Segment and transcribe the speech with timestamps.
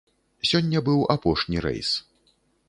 [0.51, 1.93] Сёння быў апошні рэйс.